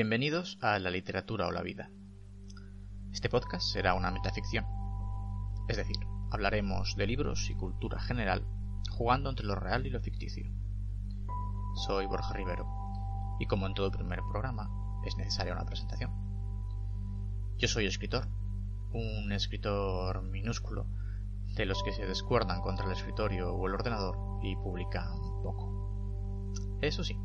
Bienvenidos 0.00 0.56
a 0.62 0.78
La 0.78 0.88
literatura 0.88 1.46
o 1.46 1.52
la 1.52 1.60
vida. 1.60 1.90
Este 3.12 3.28
podcast 3.28 3.70
será 3.70 3.92
una 3.92 4.10
metaficción. 4.10 4.64
Es 5.68 5.76
decir, 5.76 5.98
hablaremos 6.30 6.96
de 6.96 7.06
libros 7.06 7.50
y 7.50 7.54
cultura 7.54 8.00
general, 8.00 8.46
jugando 8.92 9.28
entre 9.28 9.44
lo 9.44 9.56
real 9.56 9.86
y 9.86 9.90
lo 9.90 10.00
ficticio. 10.00 10.50
Soy 11.84 12.06
Borja 12.06 12.32
Rivero, 12.32 12.66
y 13.40 13.44
como 13.44 13.66
en 13.66 13.74
todo 13.74 13.90
primer 13.90 14.20
programa, 14.32 14.70
es 15.04 15.18
necesaria 15.18 15.52
una 15.52 15.66
presentación. 15.66 16.10
Yo 17.58 17.68
soy 17.68 17.84
escritor, 17.84 18.26
un 18.94 19.30
escritor 19.32 20.22
minúsculo, 20.22 20.86
de 21.56 21.66
los 21.66 21.82
que 21.82 21.92
se 21.92 22.06
descuerdan 22.06 22.62
contra 22.62 22.86
el 22.86 22.92
escritorio 22.92 23.52
o 23.52 23.66
el 23.66 23.74
ordenador 23.74 24.16
y 24.42 24.56
publican 24.56 25.12
poco. 25.42 26.48
Eso 26.80 27.04
sí, 27.04 27.18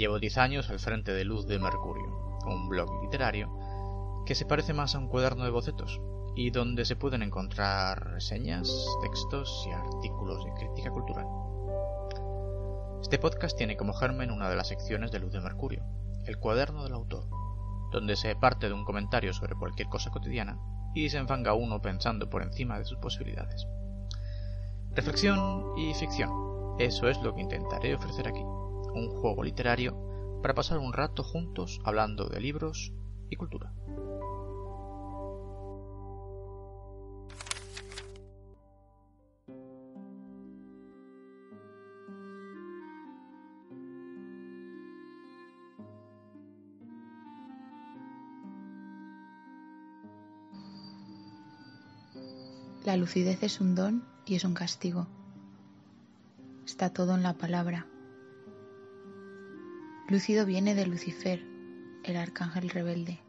Llevo 0.00 0.18
10 0.18 0.38
años 0.38 0.70
al 0.70 0.78
frente 0.78 1.12
de 1.12 1.26
Luz 1.26 1.46
de 1.46 1.58
Mercurio, 1.58 2.38
un 2.46 2.70
blog 2.70 3.02
literario 3.02 3.52
que 4.24 4.34
se 4.34 4.46
parece 4.46 4.72
más 4.72 4.94
a 4.94 4.98
un 4.98 5.08
cuaderno 5.08 5.44
de 5.44 5.50
bocetos 5.50 6.00
y 6.34 6.48
donde 6.48 6.86
se 6.86 6.96
pueden 6.96 7.22
encontrar 7.22 8.12
reseñas, 8.12 8.74
textos 9.02 9.66
y 9.68 9.72
artículos 9.72 10.42
de 10.42 10.54
crítica 10.54 10.90
cultural. 10.90 11.26
Este 13.02 13.18
podcast 13.18 13.58
tiene 13.58 13.76
como 13.76 13.92
germen 13.92 14.30
una 14.30 14.48
de 14.48 14.56
las 14.56 14.68
secciones 14.68 15.12
de 15.12 15.18
Luz 15.18 15.32
de 15.32 15.42
Mercurio, 15.42 15.84
el 16.24 16.38
cuaderno 16.38 16.82
del 16.82 16.94
autor, 16.94 17.28
donde 17.92 18.16
se 18.16 18.34
parte 18.36 18.68
de 18.68 18.72
un 18.72 18.86
comentario 18.86 19.34
sobre 19.34 19.54
cualquier 19.54 19.88
cosa 19.88 20.10
cotidiana 20.10 20.58
y 20.94 21.10
se 21.10 21.18
enfanga 21.18 21.52
uno 21.52 21.82
pensando 21.82 22.30
por 22.30 22.40
encima 22.40 22.78
de 22.78 22.86
sus 22.86 22.96
posibilidades. 22.96 23.66
Reflexión 24.92 25.76
y 25.76 25.92
ficción, 25.92 26.30
eso 26.78 27.06
es 27.06 27.20
lo 27.20 27.34
que 27.34 27.42
intentaré 27.42 27.94
ofrecer 27.94 28.26
aquí 28.26 28.42
un 28.94 29.08
juego 29.08 29.42
literario 29.42 29.96
para 30.42 30.54
pasar 30.54 30.78
un 30.78 30.92
rato 30.92 31.22
juntos 31.22 31.80
hablando 31.84 32.28
de 32.28 32.40
libros 32.40 32.92
y 33.28 33.36
cultura. 33.36 33.72
La 52.84 52.96
lucidez 52.96 53.42
es 53.42 53.60
un 53.60 53.74
don 53.74 54.04
y 54.24 54.36
es 54.36 54.44
un 54.44 54.54
castigo. 54.54 55.06
Está 56.64 56.90
todo 56.92 57.14
en 57.14 57.22
la 57.22 57.34
palabra. 57.34 57.89
Lúcido 60.10 60.44
viene 60.44 60.74
de 60.74 60.86
Lucifer, 60.86 61.40
el 62.02 62.16
arcángel 62.16 62.68
rebelde, 62.68 63.20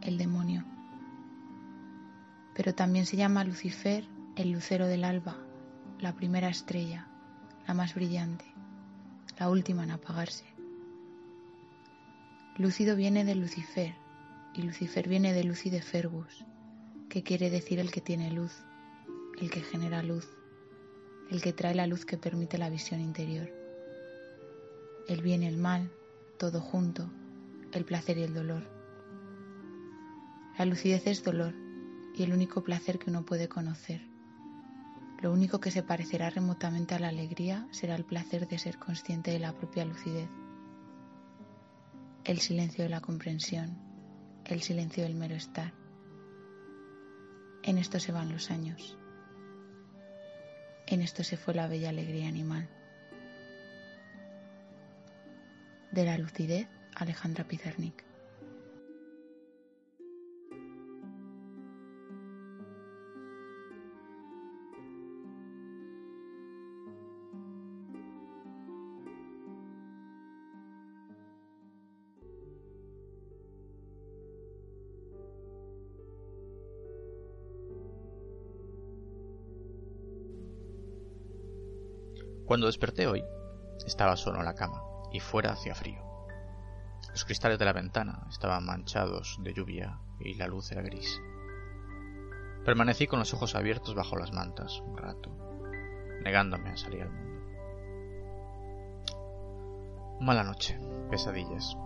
el 0.00 0.16
demonio. 0.16 0.64
Pero 2.54 2.74
también 2.74 3.04
se 3.04 3.18
llama 3.18 3.44
Lucifer 3.44 4.06
el 4.34 4.50
lucero 4.50 4.86
del 4.86 5.04
alba, 5.04 5.36
la 6.00 6.14
primera 6.14 6.48
estrella, 6.48 7.06
la 7.68 7.74
más 7.74 7.94
brillante, 7.94 8.46
la 9.38 9.50
última 9.50 9.84
en 9.84 9.90
apagarse. 9.90 10.46
Lúcido 12.56 12.96
viene 12.96 13.26
de 13.26 13.34
Lucifer 13.34 13.94
y 14.54 14.62
Lucifer 14.62 15.06
viene 15.06 15.34
de 15.34 15.44
Luci 15.44 15.68
de 15.68 15.82
Fergus, 15.82 16.46
que 17.10 17.22
quiere 17.22 17.50
decir 17.50 17.80
el 17.80 17.90
que 17.90 18.00
tiene 18.00 18.30
luz, 18.30 18.62
el 19.42 19.50
que 19.50 19.60
genera 19.60 20.02
luz, 20.02 20.26
el 21.30 21.42
que 21.42 21.52
trae 21.52 21.74
la 21.74 21.86
luz 21.86 22.06
que 22.06 22.16
permite 22.16 22.56
la 22.56 22.70
visión 22.70 23.02
interior. 23.02 23.52
El 25.06 25.20
bien 25.20 25.42
y 25.42 25.48
el 25.48 25.58
mal, 25.58 25.90
todo 26.38 26.60
junto, 26.60 27.10
el 27.72 27.84
placer 27.84 28.18
y 28.18 28.22
el 28.22 28.34
dolor. 28.34 28.70
La 30.58 30.64
lucidez 30.64 31.06
es 31.06 31.24
dolor 31.24 31.54
y 32.14 32.22
el 32.22 32.32
único 32.32 32.62
placer 32.62 32.98
que 32.98 33.10
uno 33.10 33.24
puede 33.24 33.48
conocer. 33.48 34.00
Lo 35.20 35.32
único 35.32 35.58
que 35.58 35.70
se 35.70 35.82
parecerá 35.82 36.30
remotamente 36.30 36.94
a 36.94 36.98
la 36.98 37.08
alegría 37.08 37.66
será 37.70 37.94
el 37.94 38.04
placer 38.04 38.46
de 38.46 38.58
ser 38.58 38.78
consciente 38.78 39.30
de 39.30 39.38
la 39.38 39.52
propia 39.52 39.84
lucidez. 39.84 40.28
El 42.24 42.40
silencio 42.40 42.84
de 42.84 42.90
la 42.90 43.00
comprensión, 43.00 43.78
el 44.44 44.62
silencio 44.62 45.02
del 45.02 45.14
mero 45.14 45.34
estar. 45.34 45.72
En 47.62 47.78
esto 47.78 47.98
se 47.98 48.12
van 48.12 48.30
los 48.30 48.50
años. 48.50 48.98
En 50.86 51.00
esto 51.00 51.24
se 51.24 51.36
fue 51.36 51.54
la 51.54 51.66
bella 51.66 51.88
alegría 51.88 52.28
animal. 52.28 52.68
De 55.94 56.04
la 56.04 56.18
lucidez, 56.18 56.66
Alejandra 56.96 57.44
Pizarnik. 57.44 58.04
Cuando 82.46 82.66
desperté 82.66 83.06
hoy, 83.06 83.22
estaba 83.86 84.16
solo 84.16 84.40
en 84.40 84.46
la 84.46 84.56
cama 84.56 84.93
y 85.14 85.20
fuera 85.20 85.52
hacía 85.52 85.76
frío. 85.76 86.02
Los 87.10 87.24
cristales 87.24 87.56
de 87.60 87.64
la 87.64 87.72
ventana 87.72 88.26
estaban 88.28 88.66
manchados 88.66 89.38
de 89.40 89.54
lluvia 89.54 90.00
y 90.18 90.34
la 90.34 90.48
luz 90.48 90.72
era 90.72 90.82
gris. 90.82 91.20
Permanecí 92.64 93.06
con 93.06 93.20
los 93.20 93.32
ojos 93.32 93.54
abiertos 93.54 93.94
bajo 93.94 94.16
las 94.16 94.32
mantas 94.32 94.80
un 94.80 94.96
rato, 94.96 95.30
negándome 96.24 96.70
a 96.70 96.76
salir 96.76 97.02
al 97.02 97.12
mundo. 97.12 97.40
Mala 100.20 100.42
noche, 100.42 100.80
pesadillas. 101.10 101.76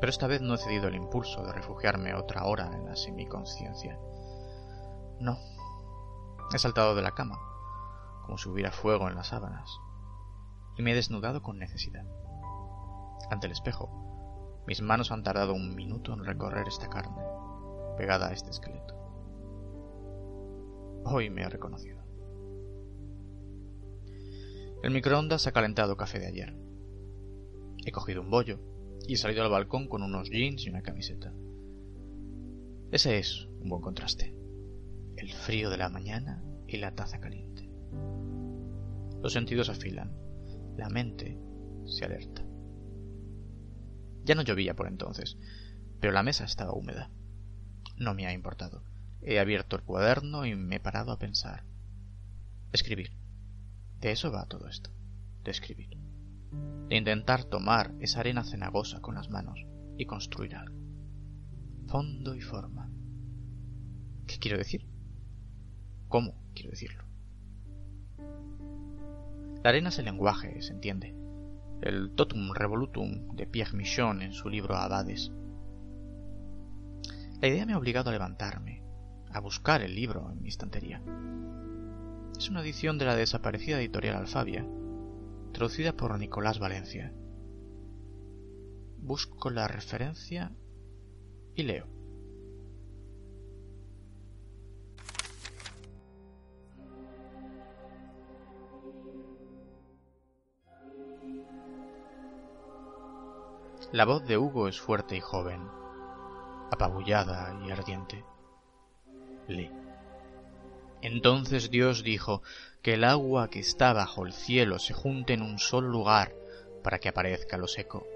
Pero 0.00 0.10
esta 0.10 0.26
vez 0.26 0.40
no 0.40 0.54
he 0.54 0.58
cedido 0.58 0.88
el 0.88 0.96
impulso 0.96 1.44
de 1.44 1.52
refugiarme 1.52 2.12
otra 2.14 2.44
hora 2.44 2.72
en 2.74 2.86
la 2.86 2.96
semiconsciencia. 2.96 4.00
No. 5.20 5.38
He 6.52 6.58
saltado 6.58 6.96
de 6.96 7.02
la 7.02 7.12
cama, 7.12 7.38
como 8.26 8.36
si 8.36 8.48
hubiera 8.48 8.72
fuego 8.72 9.08
en 9.08 9.14
las 9.14 9.28
sábanas, 9.28 9.70
y 10.76 10.82
me 10.82 10.90
he 10.90 10.96
desnudado 10.96 11.40
con 11.40 11.60
necesidad 11.60 12.04
ante 13.30 13.46
el 13.46 13.52
espejo. 13.52 14.62
Mis 14.66 14.80
manos 14.82 15.10
han 15.10 15.22
tardado 15.22 15.54
un 15.54 15.74
minuto 15.74 16.12
en 16.12 16.24
recorrer 16.24 16.68
esta 16.68 16.88
carne, 16.88 17.22
pegada 17.96 18.28
a 18.28 18.32
este 18.32 18.50
esqueleto. 18.50 18.94
Hoy 21.04 21.30
me 21.30 21.44
ha 21.44 21.48
reconocido. 21.48 22.00
El 24.82 24.92
microondas 24.92 25.46
ha 25.46 25.52
calentado 25.52 25.96
café 25.96 26.18
de 26.18 26.26
ayer. 26.26 26.56
He 27.84 27.92
cogido 27.92 28.20
un 28.20 28.30
bollo 28.30 28.60
y 29.06 29.14
he 29.14 29.16
salido 29.16 29.42
al 29.42 29.50
balcón 29.50 29.88
con 29.88 30.02
unos 30.02 30.30
jeans 30.30 30.64
y 30.66 30.70
una 30.70 30.82
camiseta. 30.82 31.32
Ese 32.92 33.18
es 33.18 33.48
un 33.60 33.68
buen 33.68 33.82
contraste. 33.82 34.34
El 35.16 35.32
frío 35.32 35.70
de 35.70 35.76
la 35.76 35.88
mañana 35.88 36.42
y 36.66 36.78
la 36.78 36.94
taza 36.94 37.20
caliente. 37.20 37.68
Los 39.22 39.32
sentidos 39.32 39.68
afilan, 39.68 40.12
la 40.76 40.88
mente 40.88 41.38
se 41.84 42.04
alerta. 42.04 42.44
Ya 44.24 44.34
no 44.34 44.42
llovía 44.42 44.74
por 44.74 44.86
entonces, 44.86 45.36
pero 46.00 46.12
la 46.12 46.22
mesa 46.22 46.44
estaba 46.44 46.74
húmeda. 46.74 47.10
No 47.96 48.14
me 48.14 48.26
ha 48.26 48.32
importado. 48.32 48.84
He 49.20 49.38
abierto 49.38 49.76
el 49.76 49.82
cuaderno 49.82 50.46
y 50.46 50.54
me 50.54 50.76
he 50.76 50.80
parado 50.80 51.12
a 51.12 51.18
pensar. 51.18 51.64
Escribir. 52.72 53.12
De 54.00 54.12
eso 54.12 54.30
va 54.32 54.46
todo 54.46 54.68
esto. 54.68 54.90
De 55.44 55.50
escribir. 55.50 55.96
De 56.88 56.96
intentar 56.96 57.44
tomar 57.44 57.94
esa 58.00 58.20
arena 58.20 58.44
cenagosa 58.44 59.00
con 59.00 59.14
las 59.14 59.30
manos 59.30 59.64
y 59.96 60.06
construir 60.06 60.54
algo. 60.54 60.76
Fondo 61.86 62.34
y 62.34 62.40
forma. 62.40 62.90
¿Qué 64.26 64.38
quiero 64.38 64.58
decir? 64.58 64.86
¿Cómo 66.08 66.34
quiero 66.54 66.70
decirlo? 66.70 67.04
La 69.62 69.70
arena 69.70 69.90
es 69.90 69.98
el 69.98 70.06
lenguaje, 70.06 70.60
se 70.62 70.72
entiende 70.72 71.21
el 71.82 72.14
Totum 72.14 72.52
Revolutum 72.54 73.34
de 73.34 73.46
Pierre 73.46 73.76
Michon 73.76 74.22
en 74.22 74.32
su 74.32 74.48
libro 74.48 74.76
Abades. 74.76 75.32
La 77.40 77.48
idea 77.48 77.66
me 77.66 77.72
ha 77.72 77.78
obligado 77.78 78.10
a 78.10 78.12
levantarme, 78.12 78.84
a 79.32 79.40
buscar 79.40 79.82
el 79.82 79.94
libro 79.94 80.30
en 80.30 80.40
mi 80.40 80.48
estantería. 80.48 81.02
Es 82.38 82.48
una 82.48 82.62
edición 82.62 82.98
de 82.98 83.04
la 83.04 83.16
desaparecida 83.16 83.78
editorial 83.78 84.16
Alfabia, 84.16 84.64
traducida 85.52 85.96
por 85.96 86.16
Nicolás 86.18 86.60
Valencia. 86.60 87.12
Busco 88.98 89.50
la 89.50 89.66
referencia 89.66 90.52
y 91.56 91.64
leo. 91.64 91.91
La 103.92 104.06
voz 104.06 104.26
de 104.26 104.38
Hugo 104.38 104.68
es 104.68 104.80
fuerte 104.80 105.16
y 105.16 105.20
joven, 105.20 105.68
apabullada 106.70 107.60
y 107.62 107.70
ardiente. 107.70 108.24
Lee. 109.48 109.70
Entonces 111.02 111.70
Dios 111.70 112.02
dijo 112.02 112.40
que 112.80 112.94
el 112.94 113.04
agua 113.04 113.50
que 113.50 113.58
está 113.58 113.92
bajo 113.92 114.24
el 114.24 114.32
cielo 114.32 114.78
se 114.78 114.94
junte 114.94 115.34
en 115.34 115.42
un 115.42 115.58
solo 115.58 115.88
lugar 115.88 116.34
para 116.82 117.00
que 117.00 117.10
aparezca 117.10 117.58
lo 117.58 117.68
seco. 117.68 118.06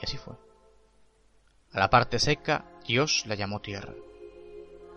Y 0.00 0.04
así 0.04 0.16
fue. 0.16 0.34
A 1.72 1.80
la 1.80 1.90
parte 1.90 2.20
seca 2.20 2.64
Dios 2.86 3.24
la 3.26 3.34
llamó 3.34 3.60
tierra, 3.60 3.94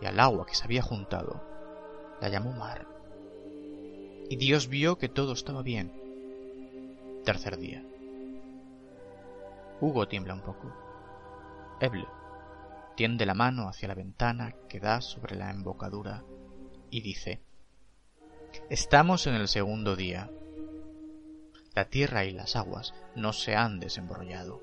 y 0.01 0.05
al 0.05 0.19
agua 0.19 0.45
que 0.45 0.53
se 0.53 0.65
había 0.65 0.83
juntado 0.83 1.41
la 2.21 2.29
llamó 2.29 2.51
mar. 2.51 2.85
Y 4.29 4.35
Dios 4.35 4.67
vio 4.67 4.99
que 4.99 5.09
todo 5.09 5.33
estaba 5.33 5.63
bien. 5.63 5.91
Tercer 7.25 7.57
día. 7.57 7.83
Hugo 9.81 10.07
tiembla 10.07 10.33
un 10.33 10.41
poco. 10.41 10.71
Eble 11.81 12.07
tiende 12.95 13.25
la 13.25 13.33
mano 13.33 13.67
hacia 13.67 13.87
la 13.87 13.95
ventana 13.95 14.53
que 14.69 14.79
da 14.79 15.01
sobre 15.01 15.35
la 15.35 15.49
embocadura 15.49 16.23
y 16.89 17.01
dice 17.01 17.41
Estamos 18.69 19.27
en 19.27 19.33
el 19.33 19.47
segundo 19.47 19.95
día. 19.95 20.29
La 21.73 21.85
tierra 21.85 22.25
y 22.25 22.31
las 22.31 22.55
aguas 22.55 22.93
no 23.15 23.33
se 23.33 23.55
han 23.55 23.79
desembrollado. 23.79 24.61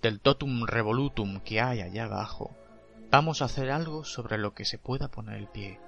Del 0.00 0.20
totum 0.20 0.64
revolutum 0.64 1.40
que 1.40 1.60
hay 1.60 1.80
allá 1.80 2.04
abajo, 2.04 2.56
vamos 3.10 3.42
a 3.42 3.46
hacer 3.46 3.70
algo 3.70 4.04
sobre 4.04 4.38
lo 4.38 4.54
que 4.54 4.64
se 4.64 4.78
pueda 4.78 5.08
poner 5.08 5.36
el 5.36 5.48
pie. 5.48 5.80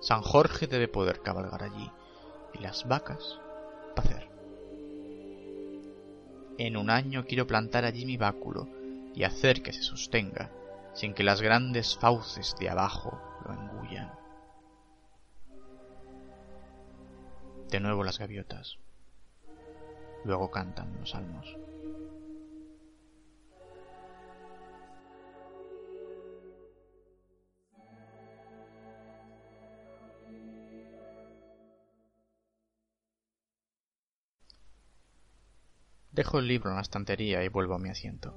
San 0.00 0.22
Jorge 0.22 0.66
debe 0.66 0.88
poder 0.88 1.22
cabalgar 1.22 1.62
allí, 1.62 1.90
y 2.52 2.58
las 2.58 2.88
vacas 2.88 3.40
pacer. 3.94 4.31
En 6.58 6.76
un 6.76 6.90
año 6.90 7.24
quiero 7.26 7.46
plantar 7.46 7.84
allí 7.84 8.04
mi 8.04 8.16
báculo 8.16 8.68
y 9.14 9.24
hacer 9.24 9.62
que 9.62 9.72
se 9.72 9.82
sostenga, 9.82 10.50
sin 10.94 11.14
que 11.14 11.22
las 11.22 11.40
grandes 11.40 11.96
fauces 11.96 12.54
de 12.58 12.68
abajo 12.68 13.20
lo 13.44 13.54
engullan. 13.54 14.12
De 17.70 17.80
nuevo 17.80 18.04
las 18.04 18.18
gaviotas. 18.18 18.78
Luego 20.24 20.50
cantan 20.50 20.94
los 21.00 21.10
salmos. 21.10 21.56
Dejo 36.22 36.38
el 36.38 36.46
libro 36.46 36.70
en 36.70 36.76
la 36.76 36.82
estantería 36.82 37.42
y 37.42 37.48
vuelvo 37.48 37.74
a 37.74 37.80
mi 37.80 37.88
asiento. 37.88 38.32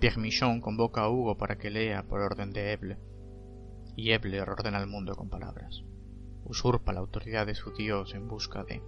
Pierre 0.00 0.18
Michon 0.18 0.62
convoca 0.62 1.02
a 1.02 1.10
Hugo 1.10 1.36
para 1.36 1.58
que 1.58 1.68
lea 1.68 2.04
por 2.04 2.20
orden 2.20 2.54
de 2.54 2.72
Eble, 2.72 2.96
y 3.96 4.12
Eble 4.12 4.40
ordena 4.40 4.78
al 4.78 4.86
mundo 4.86 5.14
con 5.14 5.28
palabras. 5.28 5.84
Usurpa 6.46 6.94
la 6.94 7.00
autoridad 7.00 7.46
de 7.46 7.54
su 7.54 7.70
Dios 7.72 8.14
en 8.14 8.28
busca 8.28 8.64
de... 8.64 8.82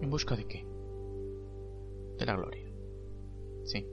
¿En 0.00 0.08
busca 0.08 0.34
de 0.34 0.46
qué? 0.46 0.66
De 2.16 2.24
la 2.24 2.36
gloria. 2.36 2.72
Sí. 3.64 3.86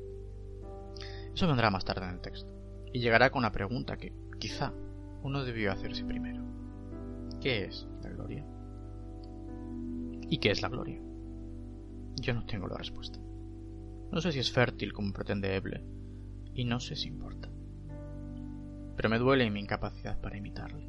Eso 1.35 1.47
vendrá 1.47 1.69
más 1.69 1.83
tarde 1.83 2.05
en 2.05 2.13
el 2.13 2.21
texto, 2.21 2.53
y 2.93 3.01
llegará 3.01 3.29
con 3.29 3.39
una 3.39 3.51
pregunta 3.51 3.97
que, 3.97 4.13
quizá, 4.39 4.71
uno 5.21 5.43
debió 5.43 5.73
hacerse 5.73 6.05
primero. 6.05 6.45
¿Qué 7.41 7.65
es 7.65 7.85
la 8.01 8.09
gloria? 8.09 8.45
¿Y 10.29 10.37
qué 10.37 10.51
es 10.51 10.61
la 10.61 10.69
gloria? 10.69 11.01
Yo 12.15 12.33
no 12.33 12.45
tengo 12.45 12.67
la 12.67 12.77
respuesta. 12.77 13.19
No 14.11 14.21
sé 14.21 14.31
si 14.31 14.39
es 14.39 14.51
fértil 14.51 14.93
como 14.93 15.11
pretende 15.11 15.55
Eble, 15.55 15.83
y 16.53 16.65
no 16.65 16.79
sé 16.79 16.95
si 16.95 17.07
importa. 17.07 17.49
Pero 18.95 19.09
me 19.09 19.19
duele 19.19 19.49
mi 19.49 19.59
incapacidad 19.59 20.21
para 20.21 20.37
imitarle. 20.37 20.87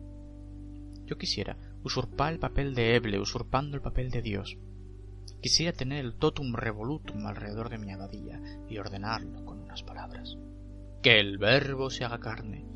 Yo 1.06 1.16
quisiera 1.16 1.56
usurpar 1.82 2.32
el 2.32 2.38
papel 2.38 2.74
de 2.74 2.96
Eble 2.96 3.18
usurpando 3.18 3.76
el 3.76 3.82
papel 3.82 4.10
de 4.10 4.22
Dios. 4.22 4.58
Quisiera 5.40 5.76
tener 5.76 6.04
el 6.04 6.16
totum 6.16 6.54
revolutum 6.54 7.26
alrededor 7.26 7.68
de 7.68 7.78
mi 7.78 7.92
abadía 7.92 8.40
y 8.68 8.78
ordenarlo 8.78 9.44
con 9.44 9.60
unas 9.60 9.82
palabras. 9.82 10.36
Que 11.02 11.20
el 11.20 11.38
verbo 11.38 11.90
se 11.90 12.04
haga 12.04 12.18
carne. 12.18 12.66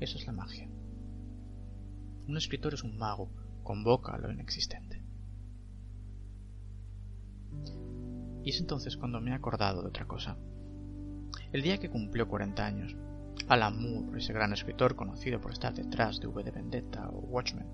Eso 0.00 0.18
es 0.18 0.26
la 0.26 0.32
magia. 0.32 0.68
Un 2.28 2.36
escritor 2.36 2.74
es 2.74 2.82
un 2.82 2.98
mago, 2.98 3.30
convoca 3.62 4.16
lo 4.18 4.30
inexistente. 4.30 5.02
Y 8.44 8.50
es 8.50 8.60
entonces 8.60 8.96
cuando 8.96 9.20
me 9.20 9.30
he 9.30 9.34
acordado 9.34 9.82
de 9.82 9.88
otra 9.88 10.06
cosa. 10.06 10.36
El 11.52 11.62
día 11.62 11.78
que 11.78 11.90
cumplió 11.90 12.28
40 12.28 12.64
años, 12.64 12.96
Alan 13.48 13.80
Moore, 13.80 14.18
ese 14.18 14.32
gran 14.32 14.52
escritor 14.52 14.96
conocido 14.96 15.40
por 15.40 15.52
estar 15.52 15.74
detrás 15.74 16.20
de 16.20 16.26
V 16.26 16.42
de 16.42 16.50
Vendetta 16.50 17.08
o 17.10 17.20
Watchmen, 17.20 17.68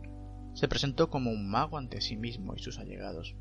se 0.55 0.69
presentó 0.69 1.09
como 1.09 1.31
un 1.31 1.49
mago 1.49 1.79
ante 1.79 2.01
sí 2.01 2.17
mismo 2.17 2.55
y 2.55 2.59
sus 2.59 2.79
allegados. 2.79 3.35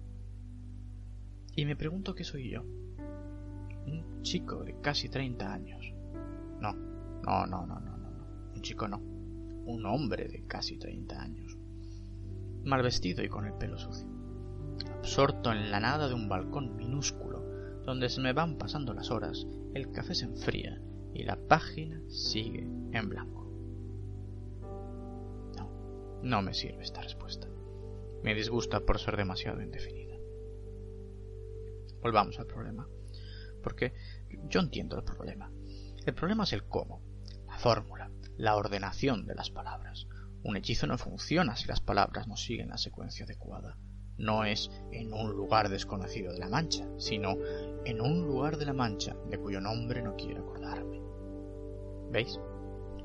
Y 1.55 1.65
me 1.65 1.75
pregunto 1.75 2.13
qué 2.13 2.23
soy 2.23 2.51
yo. 2.51 2.63
Un 2.63 4.21
chico 4.21 4.63
de 4.63 4.79
casi 4.79 5.09
30 5.09 5.53
años. 5.53 5.93
No, 6.61 6.73
no, 6.73 7.47
no, 7.47 7.65
no, 7.65 7.79
no, 7.79 7.97
no. 7.97 8.53
Un 8.53 8.61
chico 8.61 8.87
no. 8.87 8.97
Un 8.97 9.85
hombre 9.85 10.27
de 10.27 10.45
casi 10.45 10.77
30 10.77 11.21
años. 11.21 11.57
Mal 12.63 12.83
vestido 12.83 13.23
y 13.23 13.29
con 13.29 13.45
el 13.45 13.53
pelo 13.53 13.77
sucio 13.77 14.16
absorto 15.07 15.53
en 15.53 15.71
la 15.71 15.79
nada 15.79 16.09
de 16.09 16.13
un 16.13 16.27
balcón 16.27 16.75
minúsculo, 16.75 17.39
donde 17.85 18.09
se 18.09 18.19
me 18.19 18.33
van 18.33 18.57
pasando 18.57 18.93
las 18.93 19.09
horas, 19.09 19.47
el 19.73 19.89
café 19.89 20.13
se 20.13 20.25
enfría 20.25 20.81
y 21.13 21.23
la 21.23 21.37
página 21.37 22.01
sigue 22.09 22.63
en 22.91 23.07
blanco. 23.07 23.45
No, 25.55 26.19
no 26.23 26.41
me 26.41 26.53
sirve 26.53 26.83
esta 26.83 27.01
respuesta. 27.01 27.47
Me 28.21 28.35
disgusta 28.35 28.81
por 28.81 28.99
ser 28.99 29.15
demasiado 29.15 29.61
indefinida. 29.61 30.17
Volvamos 32.01 32.37
al 32.37 32.47
problema. 32.47 32.85
Porque 33.63 33.93
yo 34.49 34.59
entiendo 34.59 34.97
el 34.97 35.05
problema. 35.05 35.49
El 36.05 36.15
problema 36.15 36.43
es 36.43 36.51
el 36.51 36.65
cómo, 36.65 37.01
la 37.47 37.57
fórmula, 37.57 38.11
la 38.35 38.57
ordenación 38.57 39.25
de 39.25 39.35
las 39.35 39.51
palabras. 39.51 40.05
Un 40.43 40.57
hechizo 40.57 40.85
no 40.85 40.97
funciona 40.97 41.55
si 41.55 41.65
las 41.65 41.79
palabras 41.79 42.27
no 42.27 42.35
siguen 42.35 42.67
la 42.67 42.77
secuencia 42.77 43.23
adecuada 43.23 43.77
no 44.17 44.43
es 44.45 44.71
en 44.91 45.13
un 45.13 45.31
lugar 45.31 45.69
desconocido 45.69 46.33
de 46.33 46.39
la 46.39 46.49
Mancha, 46.49 46.87
sino 46.97 47.37
en 47.85 48.01
un 48.01 48.25
lugar 48.25 48.57
de 48.57 48.65
la 48.65 48.73
Mancha 48.73 49.15
de 49.29 49.37
cuyo 49.37 49.61
nombre 49.61 50.01
no 50.01 50.15
quiero 50.15 50.41
acordarme. 50.41 51.01
¿Veis? 52.11 52.39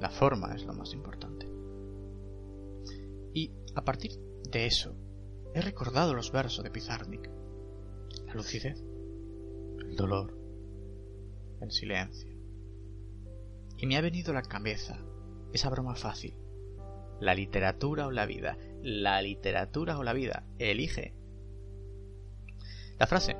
La 0.00 0.11
forma 0.11 0.54
es 0.54 0.64
lo 0.64 0.73
más 0.73 0.92
importante. 0.95 1.49
Y 3.35 3.52
a 3.75 3.85
partir 3.85 4.12
de 4.50 4.66
eso, 4.66 4.95
he 5.54 5.61
recordado 5.61 6.14
los 6.14 6.33
versos 6.33 6.64
de 6.64 6.71
Pizarnik. 6.71 7.31
La 8.26 8.35
lucidez, 8.35 8.83
el 9.81 9.97
dolor, 9.97 10.37
el 11.61 11.71
silencio. 11.71 12.37
Y 13.76 13.87
me 13.87 13.97
ha 13.97 14.00
venido 14.00 14.33
a 14.33 14.35
la 14.35 14.42
cabeza 14.42 14.99
esa 15.52 15.71
broma 15.71 15.95
fácil. 15.95 16.35
La 17.21 17.35
literatura 17.35 18.07
o 18.07 18.11
la 18.11 18.26
vida 18.26 18.59
la 18.82 19.22
literatura 19.22 19.98
o 19.98 20.02
la 20.02 20.12
vida. 20.12 20.44
Elige. 20.58 21.14
La 22.98 23.06
frase 23.06 23.36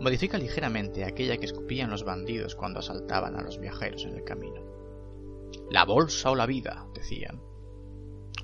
modifica 0.00 0.38
ligeramente 0.38 1.04
aquella 1.04 1.36
que 1.38 1.46
escupían 1.46 1.90
los 1.90 2.04
bandidos 2.04 2.54
cuando 2.54 2.80
asaltaban 2.80 3.36
a 3.36 3.42
los 3.42 3.58
viajeros 3.58 4.04
en 4.04 4.14
el 4.16 4.24
camino. 4.24 4.62
La 5.70 5.84
bolsa 5.84 6.30
o 6.30 6.34
la 6.34 6.46
vida, 6.46 6.86
decían. 6.94 7.40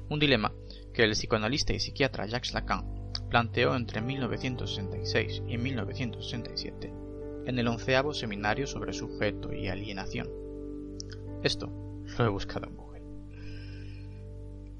Un 0.08 0.18
dilema 0.18 0.52
que 0.92 1.04
el 1.04 1.12
psicoanalista 1.12 1.72
y 1.72 1.80
psiquiatra 1.80 2.26
Jacques 2.26 2.54
Lacan 2.54 3.10
planteó 3.30 3.74
entre 3.74 4.00
1966 4.00 5.42
y 5.46 5.58
1967 5.58 6.92
en 7.46 7.58
el 7.58 7.68
onceavo 7.68 8.14
seminario 8.14 8.66
sobre 8.66 8.92
sujeto 8.92 9.52
y 9.52 9.68
alienación. 9.68 10.30
Esto 11.42 11.70
lo 12.18 12.24
he 12.24 12.28
buscado 12.28 12.66
en. 12.66 12.81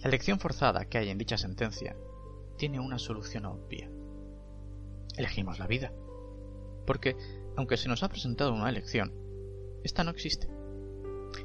La 0.03 0.09
elección 0.09 0.41
forzada 0.41 0.87
que 0.87 0.99
hay 0.99 1.11
en 1.11 1.19
dicha 1.19 1.39
sentencia 1.39 1.97
tiene 2.57 2.81
una 2.81 2.99
solución 2.99 3.47
obvia. 3.47 3.89
Elegimos 5.17 5.61
la 5.61 5.69
vida. 5.69 5.93
Porque, 6.85 7.17
aunque 7.57 7.77
se 7.77 7.89
nos 7.89 8.03
ha 8.03 8.09
presentado 8.09 8.53
una 8.53 8.69
elección, 8.69 9.13
esta 9.85 10.03
no 10.03 10.11
existe. 10.11 10.49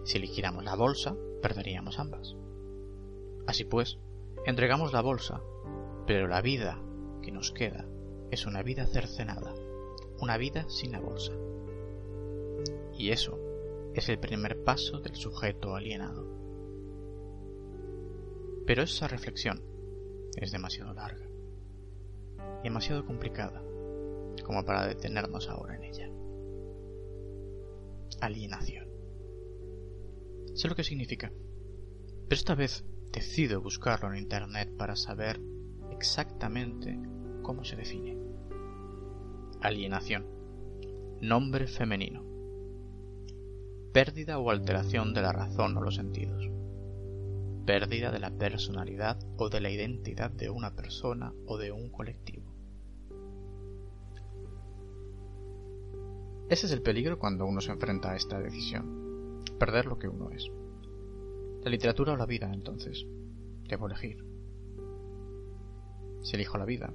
Si 0.06 0.18
eligiéramos 0.18 0.64
la 0.64 0.76
bolsa, 0.76 1.16
perderíamos 1.40 2.00
ambas. 2.00 2.36
Así 3.46 3.64
pues, 3.64 4.00
entregamos 4.44 4.92
la 4.92 5.02
bolsa, 5.02 5.40
pero 6.08 6.28
la 6.28 6.42
vida 6.42 6.82
que 7.22 7.32
nos 7.32 7.52
queda 7.52 7.86
es 8.32 8.48
una 8.48 8.64
vida 8.64 8.88
cercenada, 8.88 9.54
una 10.20 10.36
vida 10.38 10.68
sin 10.68 10.94
la 10.94 11.00
bolsa. 11.00 11.34
Y 12.98 13.12
eso 13.12 13.38
es 13.94 14.10
el 14.10 14.18
primer 14.18 14.64
paso 14.64 15.00
del 15.00 15.16
sujeto 15.16 15.76
alienado. 15.76 16.37
Pero 18.68 18.84
esa 18.84 19.08
reflexión 19.08 19.64
es 20.36 20.52
demasiado 20.52 20.94
larga, 20.94 21.26
demasiado 22.64 23.06
complicada, 23.06 23.64
como 24.44 24.66
para 24.66 24.86
detenernos 24.86 25.48
ahora 25.48 25.78
en 25.78 25.84
ella. 25.86 26.10
Alienación. 28.20 28.90
Sé 30.54 30.68
lo 30.68 30.76
que 30.76 30.84
significa, 30.84 31.32
pero 32.28 32.38
esta 32.38 32.56
vez 32.56 32.84
decido 33.14 33.62
buscarlo 33.62 34.10
en 34.10 34.18
Internet 34.18 34.76
para 34.78 34.98
saber 34.98 35.40
exactamente 35.92 37.00
cómo 37.44 37.64
se 37.64 37.78
define. 37.78 38.18
Alienación. 39.62 40.26
Nombre 41.22 41.68
femenino. 41.68 42.26
Pérdida 43.94 44.40
o 44.40 44.52
alteración 44.52 45.14
de 45.14 45.22
la 45.22 45.32
razón 45.32 45.78
o 45.78 45.82
los 45.82 45.96
sentidos. 45.96 46.57
Pérdida 47.68 48.12
de 48.12 48.20
la 48.20 48.32
personalidad 48.32 49.20
o 49.36 49.50
de 49.50 49.60
la 49.60 49.70
identidad 49.70 50.32
de 50.32 50.50
una 50.50 50.74
persona 50.74 51.34
o 51.48 51.58
de 51.58 51.74
un 51.74 51.90
colectivo. 51.90 52.46
Ese 56.48 56.68
es 56.68 56.72
el 56.72 56.82
peligro 56.82 57.20
cuando 57.20 57.46
uno 57.46 57.60
se 57.60 57.74
enfrenta 57.74 58.12
a 58.12 58.16
esta 58.16 58.40
decisión. 58.40 59.44
Perder 59.60 59.86
lo 59.86 60.00
que 60.00 60.08
uno 60.08 60.30
es. 60.30 60.50
La 61.66 61.70
literatura 61.70 62.14
o 62.14 62.16
la 62.16 62.26
vida, 62.26 62.50
entonces. 62.54 63.06
Debo 63.68 63.88
elegir. 63.88 64.24
Si 66.22 66.38
elijo 66.38 66.58
la 66.58 66.64
vida, 66.64 66.94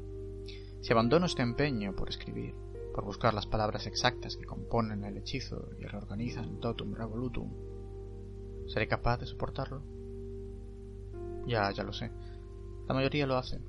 si 0.81 0.91
abandono 0.91 1.27
este 1.27 1.43
empeño 1.43 1.95
por 1.95 2.09
escribir, 2.09 2.55
por 2.95 3.05
buscar 3.05 3.35
las 3.35 3.47
palabras 3.47 3.87
exactas 3.87 4.39
que 4.39 4.47
componen 4.47 5.05
el 5.05 5.19
hechizo 5.19 5.69
y 5.79 5.85
reorganizan 5.85 6.61
totum 6.61 6.95
revolutum, 6.95 7.53
¿seré 8.69 8.89
capaz 8.89 9.19
de 9.19 9.27
soportarlo? 9.27 10.02
Ya, 11.47 11.71
ya 11.73 11.83
lo 11.83 11.93
sé. 11.93 12.11
La 12.89 12.95
mayoría 12.95 13.27
lo 13.27 13.37
hace. 13.37 13.61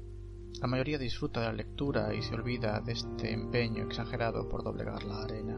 La 0.62 0.68
mayoría 0.68 0.98
disfruta 0.98 1.42
de 1.42 1.48
la 1.48 1.54
lectura 1.54 2.14
y 2.14 2.22
se 2.22 2.36
olvida 2.36 2.80
de 2.80 2.94
este 2.94 3.34
empeño 3.34 3.84
exagerado 3.84 4.48
por 4.48 4.64
doblegar 4.64 5.04
la 5.04 5.24
arena. 5.24 5.58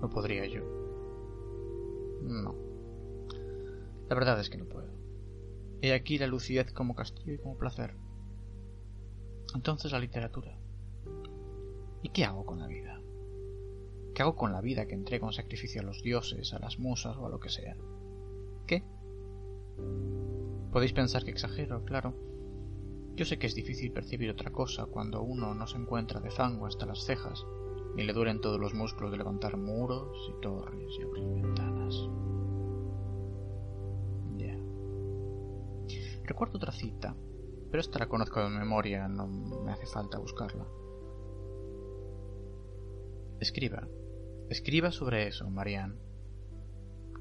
¿No 0.00 0.10
podría 0.10 0.46
yo? 0.46 0.62
No. 2.22 2.54
La 4.08 4.14
verdad 4.14 4.40
es 4.40 4.50
que 4.50 4.58
no 4.58 4.66
puedo. 4.66 4.92
He 5.80 5.92
aquí 5.92 6.18
la 6.18 6.26
lucidez 6.26 6.72
como 6.72 6.94
castigo 6.94 7.32
y 7.32 7.38
como 7.38 7.56
placer. 7.56 7.94
Entonces 9.54 9.92
la 9.92 10.00
literatura. 10.00 10.58
¿Y 12.02 12.08
qué 12.10 12.24
hago 12.24 12.44
con 12.44 12.58
la 12.58 12.66
vida? 12.66 13.00
¿Qué 14.14 14.22
hago 14.22 14.36
con 14.36 14.52
la 14.52 14.60
vida 14.60 14.86
que 14.86 14.94
entrego 14.94 15.26
en 15.26 15.32
sacrificio 15.32 15.80
a 15.80 15.84
los 15.84 16.02
dioses, 16.02 16.52
a 16.52 16.58
las 16.58 16.78
musas 16.78 17.16
o 17.16 17.26
a 17.26 17.30
lo 17.30 17.40
que 17.40 17.48
sea? 17.48 17.76
Podéis 20.74 20.92
pensar 20.92 21.22
que 21.24 21.30
exagero, 21.30 21.84
claro. 21.84 22.16
Yo 23.14 23.24
sé 23.24 23.38
que 23.38 23.46
es 23.46 23.54
difícil 23.54 23.92
percibir 23.92 24.28
otra 24.28 24.50
cosa 24.50 24.86
cuando 24.86 25.22
uno 25.22 25.54
no 25.54 25.68
se 25.68 25.78
encuentra 25.78 26.18
de 26.18 26.32
fango 26.32 26.66
hasta 26.66 26.84
las 26.84 27.04
cejas, 27.04 27.46
ni 27.94 28.02
le 28.02 28.12
duelen 28.12 28.40
todos 28.40 28.58
los 28.58 28.74
músculos 28.74 29.12
de 29.12 29.18
levantar 29.18 29.56
muros 29.56 30.18
y 30.36 30.40
torres 30.40 30.90
y 30.98 31.02
abrir 31.04 31.42
ventanas. 31.42 31.94
Ya. 34.36 34.58
Recuerdo 36.24 36.56
otra 36.56 36.72
cita, 36.72 37.14
pero 37.70 37.80
esta 37.80 38.00
la 38.00 38.08
conozco 38.08 38.40
de 38.40 38.50
memoria, 38.50 39.06
no 39.06 39.28
me 39.28 39.70
hace 39.70 39.86
falta 39.86 40.18
buscarla. 40.18 40.66
Escriba, 43.38 43.86
escriba 44.50 44.90
sobre 44.90 45.28
eso, 45.28 45.48
Marianne. 45.48 46.00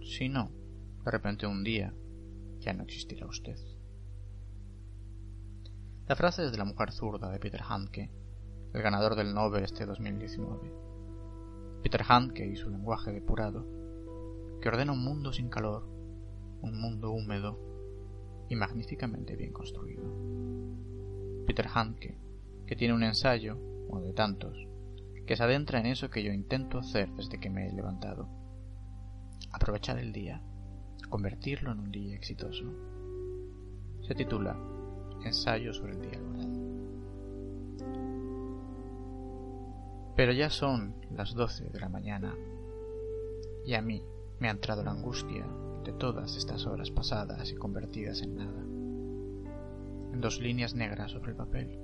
Si 0.01 0.27
no, 0.27 0.49
de 1.05 1.11
repente 1.11 1.45
un 1.45 1.63
día 1.63 1.93
ya 2.63 2.73
no 2.73 2.83
existirá 2.83 3.27
usted. 3.27 3.57
La 6.07 6.15
frase 6.15 6.45
es 6.45 6.51
de 6.51 6.57
la 6.57 6.65
mujer 6.65 6.91
zurda 6.91 7.29
de 7.29 7.39
Peter 7.39 7.61
Handke, 7.67 8.09
el 8.73 8.81
ganador 8.81 9.15
del 9.15 9.33
Nobel 9.33 9.63
este 9.63 9.85
2019. 9.85 10.73
Peter 11.81 12.03
Handke 12.07 12.47
y 12.47 12.55
su 12.55 12.69
lenguaje 12.69 13.11
depurado, 13.11 13.65
que 14.61 14.69
ordena 14.69 14.93
un 14.93 15.03
mundo 15.03 15.33
sin 15.33 15.49
calor, 15.49 15.85
un 16.61 16.79
mundo 16.79 17.11
húmedo 17.11 17.59
y 18.49 18.55
magníficamente 18.55 19.35
bien 19.35 19.51
construido. 19.51 20.03
Peter 21.45 21.67
Handke, 21.73 22.17
que 22.65 22.75
tiene 22.75 22.93
un 22.93 23.03
ensayo, 23.03 23.57
uno 23.89 24.01
de 24.01 24.13
tantos, 24.13 24.67
que 25.25 25.35
se 25.35 25.43
adentra 25.43 25.79
en 25.79 25.87
eso 25.87 26.09
que 26.09 26.23
yo 26.23 26.31
intento 26.31 26.79
hacer 26.79 27.09
desde 27.11 27.39
que 27.39 27.49
me 27.49 27.67
he 27.67 27.73
levantado. 27.73 28.29
Aprovechar 29.51 29.99
el 29.99 30.13
día, 30.13 30.41
convertirlo 31.13 31.71
en 31.71 31.79
un 31.79 31.91
día 31.91 32.15
exitoso. 32.15 32.63
Se 34.01 34.15
titula 34.15 34.57
Ensayo 35.23 35.71
sobre 35.71 35.93
el 35.93 36.01
día 36.01 36.19
laboral. 36.19 36.51
Pero 40.15 40.31
ya 40.31 40.49
son 40.49 40.95
las 41.11 41.35
doce 41.35 41.69
de 41.69 41.79
la 41.79 41.87
mañana 41.87 42.33
y 43.63 43.75
a 43.75 43.81
mí 43.83 44.03
me 44.39 44.47
ha 44.47 44.51
entrado 44.53 44.83
la 44.83 44.89
angustia 44.89 45.45
de 45.83 45.93
todas 45.93 46.35
estas 46.35 46.65
horas 46.65 46.89
pasadas 46.89 47.51
y 47.51 47.57
convertidas 47.57 48.23
en 48.23 48.35
nada, 48.35 48.63
en 50.13 50.19
dos 50.19 50.41
líneas 50.41 50.73
negras 50.73 51.11
sobre 51.11 51.33
el 51.33 51.37
papel. 51.37 51.79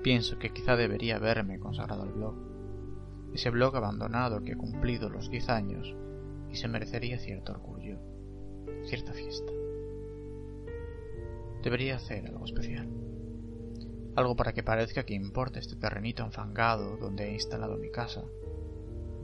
Pienso 0.00 0.38
que 0.38 0.52
quizá 0.52 0.76
debería 0.76 1.16
haberme 1.16 1.58
consagrado 1.58 2.04
al 2.04 2.12
blog, 2.12 2.36
ese 3.34 3.50
blog 3.50 3.74
abandonado 3.74 4.44
que 4.44 4.54
cumplido 4.54 5.10
los 5.10 5.28
diez 5.28 5.48
años 5.48 5.96
y 6.50 6.56
se 6.56 6.68
merecería 6.68 7.18
cierto 7.18 7.52
orgullo, 7.52 7.98
cierta 8.84 9.12
fiesta. 9.12 9.52
Debería 11.62 11.96
hacer 11.96 12.26
algo 12.26 12.44
especial. 12.44 12.88
Algo 14.14 14.36
para 14.36 14.52
que 14.52 14.62
parezca 14.62 15.04
que 15.04 15.14
importa 15.14 15.58
este 15.58 15.76
terrenito 15.76 16.24
enfangado 16.24 16.96
donde 16.96 17.28
he 17.28 17.32
instalado 17.34 17.76
mi 17.76 17.90
casa. 17.90 18.22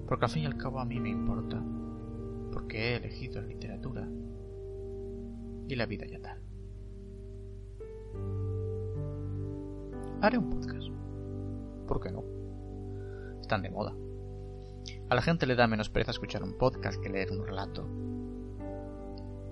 Porque 0.07 0.25
al 0.25 0.31
fin 0.31 0.43
y 0.43 0.47
al 0.47 0.57
cabo 0.57 0.81
a 0.81 0.85
mí 0.85 0.99
me 0.99 1.09
importa. 1.09 1.63
Porque 2.53 2.79
he 2.79 2.97
elegido 2.97 3.41
la 3.41 3.47
literatura. 3.47 4.09
Y 5.69 5.77
la 5.77 5.87
vida 5.87 6.07
ya 6.07 6.21
tal. 6.21 6.43
Haré 10.21 10.39
un 10.39 10.51
podcast. 10.51 10.89
¿Por 11.87 12.01
qué 12.01 12.11
no? 12.11 12.25
Están 13.41 13.63
de 13.63 13.71
moda. 13.71 13.95
A 15.13 15.15
la 15.15 15.21
gente 15.21 15.45
le 15.45 15.55
da 15.55 15.67
menos 15.67 15.91
pereza 15.91 16.13
escuchar 16.13 16.43
un 16.43 16.57
podcast 16.57 16.99
que 16.99 17.11
leer 17.11 17.33
un 17.33 17.47
relato. 17.47 17.87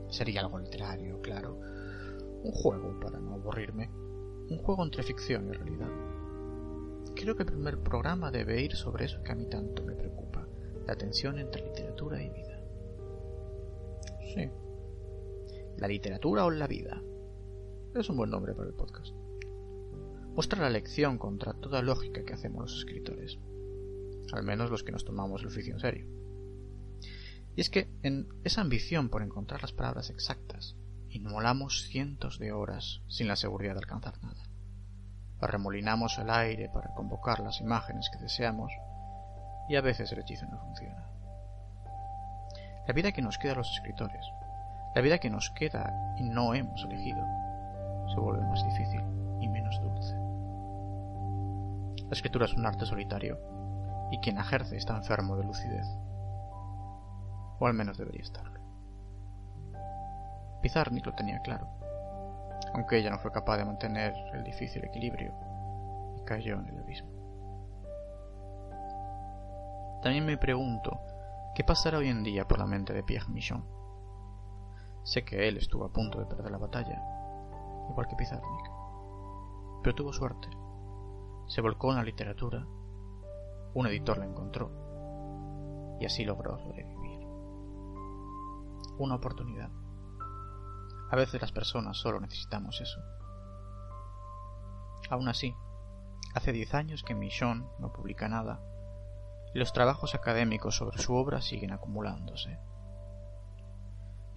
Sería 0.08 0.40
algo 0.40 0.58
literario, 0.58 1.20
claro. 1.20 1.60
Un 2.42 2.50
juego 2.50 2.98
para 2.98 3.20
no 3.20 3.34
aburrirme 3.34 3.90
un 4.48 4.56
juego 4.56 4.82
entre 4.82 5.02
ficción 5.02 5.50
y 5.50 5.52
realidad. 5.52 5.90
Creo 7.14 7.36
que 7.36 7.42
el 7.42 7.50
primer 7.50 7.78
programa 7.78 8.30
debe 8.30 8.62
ir 8.62 8.74
sobre 8.74 9.04
eso 9.04 9.22
que 9.22 9.32
a 9.32 9.34
mí 9.34 9.50
tanto 9.50 9.84
me 9.84 9.92
preocupa, 9.92 10.48
la 10.86 10.96
tensión 10.96 11.38
entre 11.38 11.62
literatura 11.62 12.22
y 12.22 12.30
vida. 12.30 12.58
Sí. 14.32 14.50
La 15.76 15.88
literatura 15.88 16.46
o 16.46 16.50
la 16.50 16.68
vida. 16.68 17.02
Es 17.94 18.08
un 18.08 18.16
buen 18.16 18.30
nombre 18.30 18.54
para 18.54 18.68
el 18.68 18.74
podcast. 18.74 19.14
Muestra 20.34 20.62
la 20.62 20.70
lección 20.70 21.18
contra 21.18 21.52
toda 21.52 21.82
lógica 21.82 22.24
que 22.24 22.32
hacemos 22.32 22.62
los 22.62 22.78
escritores, 22.78 23.38
al 24.34 24.42
menos 24.42 24.70
los 24.70 24.82
que 24.82 24.92
nos 24.92 25.04
tomamos 25.04 25.42
el 25.42 25.48
oficio 25.48 25.74
en 25.74 25.80
serio. 25.80 26.06
Y 27.56 27.60
es 27.60 27.70
que 27.70 27.90
en 28.02 28.28
esa 28.44 28.60
ambición 28.60 29.08
por 29.08 29.22
encontrar 29.22 29.62
las 29.62 29.72
palabras 29.72 30.10
exactas, 30.10 30.76
Inmolamos 31.12 31.88
cientos 31.88 32.38
de 32.38 32.52
horas 32.52 33.02
sin 33.08 33.26
la 33.26 33.34
seguridad 33.34 33.72
de 33.72 33.80
alcanzar 33.80 34.22
nada. 34.22 34.44
Arremolinamos 35.40 36.18
el 36.18 36.30
aire 36.30 36.68
para 36.68 36.94
convocar 36.94 37.40
las 37.40 37.60
imágenes 37.60 38.08
que 38.10 38.22
deseamos 38.22 38.72
y 39.68 39.74
a 39.74 39.80
veces 39.80 40.12
el 40.12 40.20
hechizo 40.20 40.46
no 40.46 40.60
funciona. 40.60 41.10
La 42.86 42.94
vida 42.94 43.10
que 43.10 43.22
nos 43.22 43.38
queda 43.38 43.52
a 43.52 43.56
los 43.56 43.72
escritores, 43.72 44.24
la 44.94 45.00
vida 45.00 45.18
que 45.18 45.30
nos 45.30 45.50
queda 45.50 45.92
y 46.16 46.22
no 46.22 46.54
hemos 46.54 46.84
elegido, 46.84 47.26
se 48.14 48.20
vuelve 48.20 48.46
más 48.46 48.64
difícil 48.64 49.02
y 49.40 49.48
menos 49.48 49.80
dulce. 49.80 50.14
La 52.04 52.12
escritura 52.12 52.46
es 52.46 52.54
un 52.54 52.66
arte 52.66 52.86
solitario 52.86 53.40
y 54.10 54.18
quien 54.18 54.38
ejerce 54.38 54.76
está 54.76 54.96
enfermo 54.96 55.36
de 55.36 55.44
lucidez. 55.44 55.86
O 57.58 57.66
al 57.66 57.74
menos 57.74 57.98
debería 57.98 58.22
estarlo. 58.22 58.60
Pizarnik 60.62 61.06
lo 61.06 61.14
tenía 61.14 61.40
claro, 61.40 61.68
aunque 62.74 62.98
ella 62.98 63.10
no 63.10 63.18
fue 63.18 63.32
capaz 63.32 63.56
de 63.56 63.64
mantener 63.64 64.14
el 64.34 64.44
difícil 64.44 64.84
equilibrio 64.84 65.32
y 66.16 66.24
cayó 66.24 66.58
en 66.58 66.68
el 66.68 66.78
abismo. 66.78 67.10
También 70.02 70.24
me 70.24 70.38
pregunto 70.38 71.00
qué 71.54 71.64
pasará 71.64 71.98
hoy 71.98 72.08
en 72.08 72.22
día 72.22 72.46
por 72.46 72.58
la 72.58 72.66
mente 72.66 72.92
de 72.92 73.02
Pierre 73.02 73.28
Michon. 73.28 73.66
Sé 75.04 75.24
que 75.24 75.48
él 75.48 75.56
estuvo 75.56 75.84
a 75.84 75.92
punto 75.92 76.18
de 76.18 76.26
perder 76.26 76.50
la 76.50 76.58
batalla, 76.58 77.02
igual 77.90 78.06
que 78.06 78.16
Pizarnik, 78.16 78.70
pero 79.82 79.94
tuvo 79.94 80.12
suerte. 80.12 80.48
Se 81.48 81.60
volcó 81.60 81.90
en 81.90 81.96
la 81.96 82.04
literatura, 82.04 82.66
un 83.74 83.86
editor 83.86 84.18
la 84.18 84.26
encontró 84.26 85.98
y 86.00 86.06
así 86.06 86.24
logró 86.24 86.58
sobrevivir. 86.58 87.20
Una 88.98 89.16
oportunidad. 89.16 89.70
A 91.10 91.16
veces 91.16 91.40
las 91.40 91.52
personas 91.52 91.96
solo 91.96 92.20
necesitamos 92.20 92.80
eso. 92.80 93.00
Aún 95.10 95.28
así, 95.28 95.54
Hace 96.32 96.52
diez 96.52 96.74
años 96.74 97.02
que 97.02 97.14
Michon 97.14 97.68
no 97.80 97.92
publica 97.92 98.28
nada 98.28 98.60
y 99.52 99.58
los 99.58 99.72
trabajos 99.72 100.14
académicos 100.14 100.76
sobre 100.76 100.98
su 100.98 101.16
obra 101.16 101.40
siguen 101.40 101.72
acumulándose. 101.72 102.56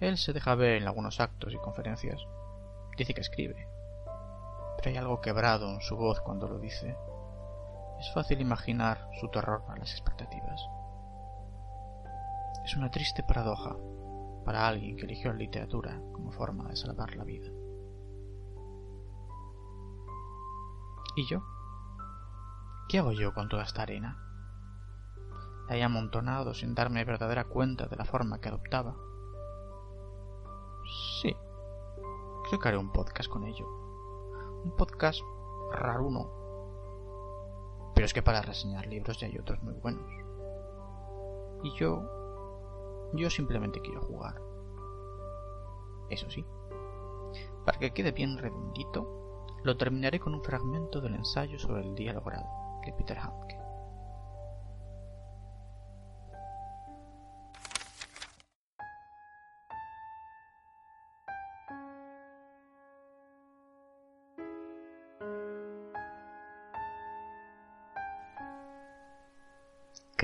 Él 0.00 0.18
se 0.18 0.32
deja 0.32 0.56
ver 0.56 0.82
en 0.82 0.88
algunos 0.88 1.20
actos 1.20 1.54
y 1.54 1.58
conferencias. 1.58 2.20
Dice 2.96 3.14
que 3.14 3.20
escribe, 3.20 3.68
pero 4.76 4.90
hay 4.90 4.96
algo 4.96 5.20
quebrado 5.20 5.70
en 5.70 5.80
su 5.82 5.96
voz 5.96 6.20
cuando 6.20 6.48
lo 6.48 6.58
dice. 6.58 6.96
Es 7.98 8.12
fácil 8.12 8.40
imaginar 8.40 9.08
su 9.20 9.28
terror 9.28 9.62
a 9.68 9.76
las 9.76 9.92
expectativas. 9.92 10.60
Es 12.64 12.76
una 12.76 12.90
triste 12.90 13.22
paradoja 13.22 13.76
para 14.44 14.66
alguien 14.66 14.96
que 14.96 15.04
eligió 15.04 15.32
la 15.32 15.38
literatura 15.38 16.00
como 16.12 16.32
forma 16.32 16.68
de 16.68 16.76
salvar 16.76 17.14
la 17.14 17.24
vida. 17.24 17.48
¿Y 21.16 21.26
yo? 21.26 21.42
¿Qué 22.88 22.98
hago 22.98 23.12
yo 23.12 23.32
con 23.32 23.48
toda 23.48 23.62
esta 23.62 23.82
arena? 23.82 24.18
La 25.68 25.76
he 25.76 25.82
amontonado 25.82 26.52
sin 26.54 26.74
darme 26.74 27.04
verdadera 27.04 27.44
cuenta 27.44 27.86
de 27.86 27.96
la 27.96 28.04
forma 28.04 28.40
que 28.40 28.48
adoptaba. 28.48 28.96
Sí, 31.22 31.34
creo 32.48 32.60
que 32.60 32.68
haré 32.68 32.76
un 32.76 32.92
podcast 32.92 33.30
con 33.30 33.44
ello. 33.44 33.66
Un 34.64 34.74
podcast 34.76 35.20
raruno. 35.72 36.43
Pero 37.94 38.06
es 38.06 38.12
que 38.12 38.22
para 38.22 38.42
reseñar 38.42 38.86
libros 38.86 39.18
ya 39.18 39.26
hay 39.26 39.38
otros 39.38 39.62
muy 39.62 39.74
buenos. 39.74 40.10
Y 41.62 41.72
yo... 41.78 42.10
Yo 43.14 43.30
simplemente 43.30 43.80
quiero 43.80 44.02
jugar. 44.02 44.40
Eso 46.10 46.28
sí. 46.30 46.44
Para 47.64 47.78
que 47.78 47.92
quede 47.92 48.10
bien 48.12 48.36
redondito, 48.36 49.46
lo 49.62 49.76
terminaré 49.76 50.18
con 50.20 50.34
un 50.34 50.42
fragmento 50.42 51.00
del 51.00 51.14
ensayo 51.14 51.58
sobre 51.58 51.82
el 51.82 51.94
día 51.94 52.12
logrado 52.12 52.44
de 52.84 52.92
Peter 52.92 53.16
Handke. 53.18 53.53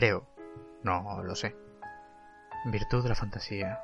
Creo, 0.01 0.27
no 0.83 1.23
lo 1.23 1.35
sé. 1.35 1.55
Virtud 2.65 3.03
de 3.03 3.11
la 3.11 3.15
fantasía. 3.15 3.83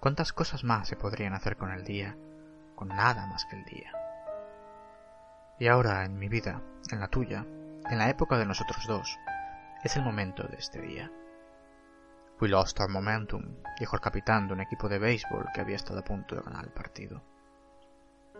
¿Cuántas 0.00 0.32
cosas 0.32 0.64
más 0.64 0.88
se 0.88 0.96
podrían 0.96 1.34
hacer 1.34 1.58
con 1.58 1.70
el 1.70 1.84
día, 1.84 2.16
con 2.74 2.88
nada 2.88 3.26
más 3.26 3.44
que 3.44 3.56
el 3.56 3.64
día? 3.66 3.92
Y 5.58 5.66
ahora, 5.68 6.06
en 6.06 6.18
mi 6.18 6.30
vida, 6.30 6.62
en 6.90 7.00
la 7.00 7.08
tuya, 7.08 7.44
en 7.90 7.98
la 7.98 8.08
época 8.08 8.38
de 8.38 8.46
nosotros 8.46 8.86
dos, 8.88 9.18
es 9.84 9.94
el 9.98 10.02
momento 10.02 10.44
de 10.44 10.56
este 10.56 10.80
día. 10.80 11.12
We 12.40 12.48
lost 12.48 12.80
our 12.80 12.88
momentum, 12.88 13.56
dijo 13.78 13.96
el 13.96 14.00
capitán 14.00 14.48
de 14.48 14.54
un 14.54 14.62
equipo 14.62 14.88
de 14.88 14.98
béisbol 14.98 15.48
que 15.52 15.60
había 15.60 15.76
estado 15.76 15.98
a 15.98 16.04
punto 16.04 16.36
de 16.36 16.40
ganar 16.40 16.64
el 16.64 16.72
partido. 16.72 17.22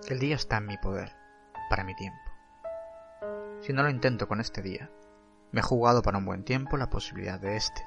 El 0.09 0.19
día 0.19 0.37
está 0.37 0.57
en 0.57 0.69
mi 0.69 0.79
poder, 0.79 1.15
para 1.69 1.85
mi 1.85 1.95
tiempo. 1.95 2.31
Si 3.61 3.75
no 3.75 3.83
lo 3.83 3.91
intento 3.91 4.27
con 4.27 4.41
este 4.41 4.63
día, 4.63 4.91
me 5.57 5.61
he 5.61 5.65
jugado 5.65 6.03
para 6.03 6.19
un 6.19 6.27
buen 6.27 6.45
tiempo 6.45 6.77
la 6.77 6.91
posibilidad 6.91 7.41
de 7.41 7.57
este. 7.57 7.83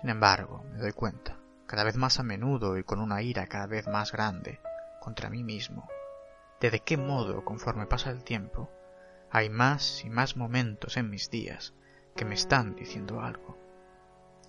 Sin 0.00 0.10
embargo, 0.10 0.64
me 0.72 0.80
doy 0.80 0.90
cuenta, 0.90 1.38
cada 1.64 1.84
vez 1.84 1.94
más 1.94 2.18
a 2.18 2.24
menudo 2.24 2.76
y 2.76 2.82
con 2.82 2.98
una 2.98 3.22
ira 3.22 3.46
cada 3.46 3.68
vez 3.68 3.86
más 3.86 4.10
grande, 4.10 4.60
contra 5.00 5.30
mí 5.30 5.44
mismo, 5.44 5.88
de 6.60 6.72
de 6.72 6.80
qué 6.80 6.96
modo, 6.96 7.44
conforme 7.44 7.86
pasa 7.86 8.10
el 8.10 8.24
tiempo, 8.24 8.68
hay 9.30 9.48
más 9.48 10.04
y 10.04 10.10
más 10.10 10.36
momentos 10.36 10.96
en 10.96 11.08
mis 11.08 11.30
días 11.30 11.72
que 12.16 12.24
me 12.24 12.34
están 12.34 12.74
diciendo 12.74 13.20
algo. 13.20 13.56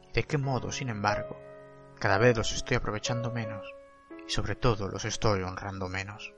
Y 0.09 0.13
de 0.13 0.23
qué 0.23 0.39
modo, 0.39 0.71
sin 0.71 0.89
embargo, 0.89 1.39
cada 1.99 2.17
vez 2.17 2.35
los 2.35 2.51
estoy 2.51 2.77
aprovechando 2.77 3.31
menos 3.31 3.71
y 4.27 4.31
sobre 4.31 4.55
todo 4.55 4.87
los 4.87 5.05
estoy 5.05 5.43
honrando 5.43 5.87
menos. 5.87 6.33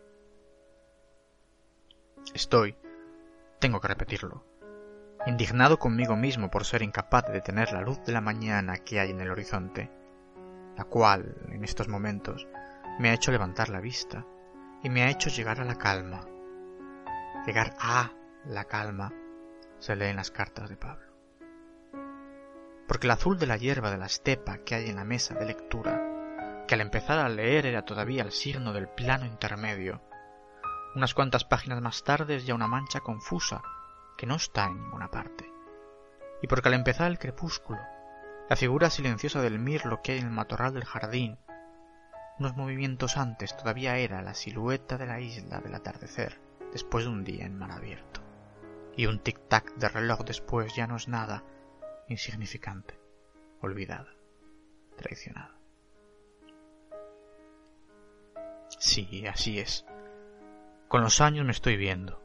Estoy, 2.34 2.76
tengo 3.60 3.80
que 3.80 3.88
repetirlo, 3.88 4.49
indignado 5.30 5.80
conmigo 5.80 6.16
mismo 6.16 6.50
por 6.50 6.66
ser 6.66 6.82
incapaz 6.82 7.28
de 7.28 7.34
detener 7.34 7.72
la 7.72 7.82
luz 7.82 8.04
de 8.04 8.12
la 8.12 8.20
mañana 8.20 8.78
que 8.78 9.00
hay 9.00 9.12
en 9.12 9.22
el 9.22 9.32
horizonte, 9.32 9.90
la 10.76 10.84
cual, 10.84 11.36
en 11.50 11.64
estos 11.64 11.88
momentos, 11.88 12.48
me 13.00 13.10
ha 13.10 13.14
hecho 13.14 13.32
levantar 13.32 13.70
la 13.70 13.80
vista 13.80 14.26
y 14.84 14.90
me 14.90 15.04
ha 15.04 15.10
hecho 15.10 15.30
llegar 15.30 15.62
a 15.62 15.66
la 15.66 15.76
calma. 15.76 16.26
Llegar 17.46 17.76
a 17.80 18.12
la 18.46 18.66
calma 18.66 19.14
se 19.78 19.96
lee 19.96 20.08
en 20.08 20.18
las 20.18 20.32
cartas 20.32 20.70
de 20.70 20.78
Pablo. 20.78 21.14
Porque 22.88 23.08
el 23.08 23.12
azul 23.12 23.38
de 23.38 23.46
la 23.46 23.58
hierba 23.58 23.92
de 23.92 23.98
la 23.98 24.08
estepa 24.08 24.58
que 24.60 24.76
hay 24.76 24.90
en 24.90 24.96
la 24.96 25.06
mesa 25.06 25.36
de 25.36 25.46
lectura, 25.46 26.66
que 26.68 26.74
al 26.74 26.82
empezar 26.82 27.20
a 27.20 27.30
leer 27.30 27.68
era 27.68 27.84
todavía 27.84 28.24
el 28.24 28.32
signo 28.32 28.74
del 28.74 28.90
plano 28.90 29.26
intermedio, 29.26 30.02
unas 30.96 31.14
cuantas 31.14 31.46
páginas 31.46 31.82
más 31.82 32.04
tarde 32.04 32.40
ya 32.40 32.56
una 32.56 32.68
mancha 32.68 33.00
confusa 33.00 33.62
que 34.20 34.26
no 34.26 34.36
está 34.36 34.66
en 34.66 34.82
ninguna 34.82 35.10
parte. 35.10 35.50
Y 36.42 36.48
porque 36.48 36.68
al 36.68 36.74
empezar 36.74 37.10
el 37.10 37.20
crepúsculo, 37.20 37.80
la 38.50 38.58
figura 38.58 38.90
silenciosa 38.90 39.42
del 39.42 39.60
mirlo 39.60 40.02
que 40.02 40.12
hay 40.12 40.20
en 40.20 40.26
el 40.26 40.34
matorral 40.34 40.74
del 40.74 40.84
jardín, 40.84 41.40
unos 42.38 42.58
movimientos 42.58 43.16
antes 43.16 43.56
todavía 43.56 43.96
era 43.98 44.22
la 44.22 44.34
silueta 44.34 44.98
de 44.98 45.06
la 45.06 45.22
isla 45.22 45.62
del 45.62 45.74
atardecer 45.74 46.42
después 46.74 47.06
de 47.06 47.12
un 47.12 47.24
día 47.24 47.46
en 47.46 47.58
mar 47.58 47.72
abierto. 47.72 48.20
Y 48.98 49.06
un 49.06 49.24
tic-tac 49.24 49.76
de 49.76 49.88
reloj 49.88 50.26
después 50.26 50.76
ya 50.76 50.86
no 50.86 50.98
es 50.98 51.08
nada, 51.08 51.46
insignificante, 52.10 53.00
olvidada, 53.62 54.14
traicionada. 54.98 55.56
Sí, 58.80 59.26
así 59.28 59.60
es. 59.60 59.86
Con 60.90 61.04
los 61.04 61.22
años 61.22 61.46
me 61.46 61.54
estoy 61.54 61.78
viendo, 61.78 62.22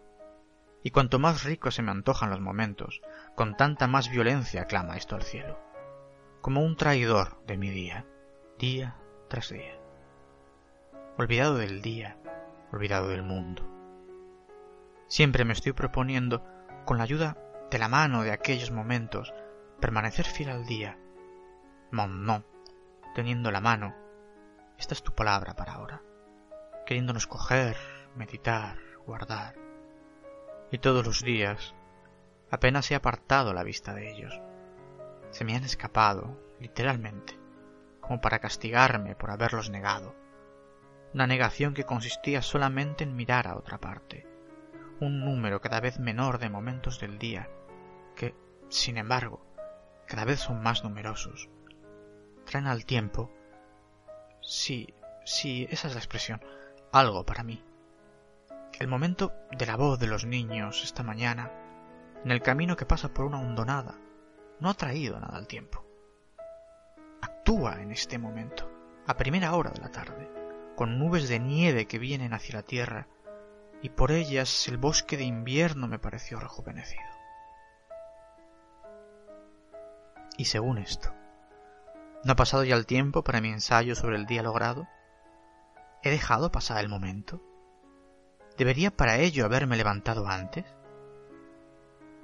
y 0.85 0.91
cuanto 0.91 1.19
más 1.19 1.45
rico 1.45 1.71
se 1.71 1.81
me 1.83 1.91
antojan 1.91 2.29
los 2.29 2.43
momentos, 2.43 3.01
con 3.35 3.57
tanta 3.57 3.87
más 3.89 4.11
violencia 4.11 4.67
clama 4.67 4.99
esto 4.99 5.17
al 5.17 5.23
cielo, 5.23 5.59
como 6.43 6.63
un 6.63 6.77
traidor 6.77 7.43
de 7.47 7.57
mi 7.57 7.71
día, 7.71 8.07
día 8.59 8.95
tras 9.29 9.49
día. 9.49 9.81
Olvidado 11.17 11.57
del 11.57 11.81
día, 11.81 12.19
olvidado 12.71 13.09
del 13.09 13.23
mundo. 13.23 13.67
Siempre 15.07 15.47
me 15.47 15.55
estoy 15.55 15.73
proponiendo, 15.73 16.45
con 16.85 16.99
la 16.99 17.05
ayuda 17.05 17.39
de 17.71 17.79
la 17.79 17.89
mano 17.89 18.23
de 18.23 18.33
aquellos 18.33 18.71
momentos, 18.71 19.33
permanecer 19.81 20.27
fiel 20.27 20.51
al 20.51 20.67
día. 20.67 20.99
Mon 21.93 22.27
no, 22.27 22.45
teniendo 23.15 23.51
la 23.51 23.63
mano, 23.63 23.95
esta 24.77 24.93
es 24.93 25.03
tu 25.03 25.15
palabra 25.15 25.57
para 25.57 25.73
ahora, 25.73 26.03
queriéndonos 26.85 27.27
coger, 27.27 27.75
meditar, 28.17 28.77
guardar 29.07 29.64
y 30.75 30.79
todos 30.79 31.07
los 31.07 31.23
días 31.23 31.73
apenas 32.51 32.91
he 32.91 32.97
apartado 32.97 33.53
la 33.55 33.63
vista 33.63 33.95
de 33.95 34.11
ellos. 34.11 34.41
Se 35.31 35.45
me 35.45 35.55
han 35.55 35.63
escapado, 35.63 36.37
literalmente, 36.59 37.39
como 38.01 38.21
para 38.21 38.41
castigarme 38.41 39.15
por 39.15 39.31
haberlos 39.31 39.71
negado. 39.71 40.17
Una 41.13 41.29
negación 41.29 41.75
que 41.75 41.85
consistía 41.85 42.43
solamente 42.43 43.05
en 43.05 43.15
mirar 43.15 43.47
a 43.47 43.57
otra 43.57 43.79
parte, 43.79 44.27
un 44.99 45.25
número 45.25 45.61
cada 45.61 45.79
vez 45.79 46.01
menor 46.01 46.39
de 46.39 46.51
momentos 46.51 46.99
del 46.99 47.21
día, 47.21 47.49
que, 48.17 48.35
sin 48.69 48.99
embargo, 48.99 49.47
cada 50.09 50.25
vez 50.25 50.41
son 50.41 50.61
más 50.61 50.83
numerosos. 50.83 51.49
Traen 52.47 52.67
al 52.67 52.85
tiempo, 52.85 53.31
sí, 54.43 54.93
sí, 55.25 55.69
esa 55.71 55.87
es 55.87 55.95
la 55.95 56.01
expresión, 56.01 56.41
algo 56.91 57.25
para 57.25 57.45
mí. 57.45 57.63
El 58.81 58.89
momento 58.89 59.33
de 59.53 59.67
la 59.67 59.77
voz 59.77 60.01
de 60.01 60.09
los 60.09 60.25
niños 60.25 60.83
esta 60.83 61.05
mañana, 61.05 61.53
en 62.25 62.33
el 62.33 62.43
camino 62.43 62.77
que 62.77 62.87
pasa 62.87 63.15
por 63.15 63.25
una 63.25 63.39
hondonada, 63.39 64.01
no 64.59 64.69
ha 64.69 64.75
traído 64.75 65.21
nada 65.21 65.37
al 65.37 65.47
tiempo. 65.47 65.87
Actúa 67.23 67.81
en 67.81 67.93
este 67.93 68.19
momento, 68.19 68.69
a 69.07 69.17
primera 69.17 69.55
hora 69.55 69.71
de 69.71 69.81
la 69.81 69.93
tarde, 69.93 70.29
con 70.75 70.99
nubes 70.99 71.29
de 71.29 71.39
nieve 71.39 71.87
que 71.87 72.01
vienen 72.01 72.35
hacia 72.35 72.57
la 72.57 72.63
tierra, 72.63 73.07
y 73.81 73.91
por 73.91 74.11
ellas 74.11 74.67
el 74.67 74.77
bosque 74.77 75.17
de 75.17 75.25
invierno 75.25 75.87
me 75.87 76.01
pareció 76.01 76.41
rejuvenecido. 76.41 77.05
Y 80.37 80.47
según 80.47 80.79
esto, 80.79 81.15
¿no 82.25 82.33
ha 82.33 82.37
pasado 82.37 82.65
ya 82.65 82.75
el 82.75 82.87
tiempo 82.87 83.23
para 83.23 83.41
mi 83.41 83.51
ensayo 83.51 83.95
sobre 83.95 84.17
el 84.17 84.27
día 84.27 84.43
logrado? 84.43 84.89
¿He 86.03 86.11
dejado 86.11 86.51
pasar 86.51 86.79
el 86.79 86.89
momento? 86.89 87.41
¿Debería 88.57 88.91
para 88.91 89.19
ello 89.19 89.45
haberme 89.45 89.77
levantado 89.77 90.27
antes? 90.27 90.65